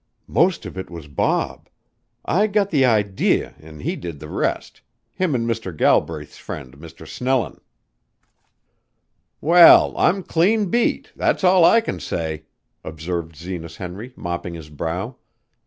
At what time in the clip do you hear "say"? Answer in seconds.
11.99-12.45